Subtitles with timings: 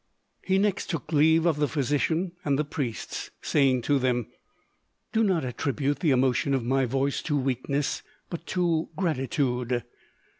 [0.41, 4.25] He next took leave of the physician and the priests, saying to them,
[5.13, 9.83] "Do not attribute the emotion of my voice to weakness but to gratitude."